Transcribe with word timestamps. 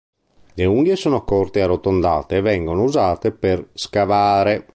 Le 0.55 0.65
unghie 0.65 0.95
sono 0.95 1.23
corte 1.23 1.59
e 1.59 1.61
arrotondate 1.61 2.37
e 2.37 2.41
vengono 2.41 2.81
usate 2.81 3.31
per 3.31 3.69
scavare. 3.73 4.65